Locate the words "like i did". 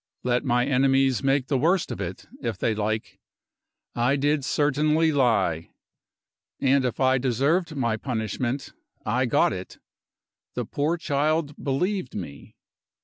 2.73-4.43